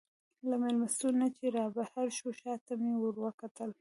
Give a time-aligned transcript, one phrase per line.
[0.49, 3.69] له مېلمستون نه چې رابهر شوو، شا ته مې وروکتل.